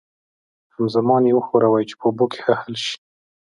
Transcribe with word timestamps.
همزمان 0.73 1.23
یې 1.27 1.33
وښورئ 1.35 1.83
چې 1.89 1.95
په 1.99 2.05
اوبو 2.07 2.25
کې 2.31 2.39
ښه 2.45 2.53
حل 2.61 2.75
شي. 2.85 2.95